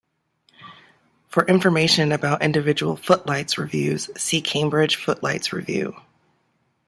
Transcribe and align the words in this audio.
For 1.27 1.45
information 1.45 2.11
about 2.11 2.41
individual 2.41 2.95
Footlights 2.95 3.59
revues, 3.59 4.09
see 4.17 4.41
Cambridge 4.41 4.95
Footlights 4.95 5.53
Revue. 5.53 5.95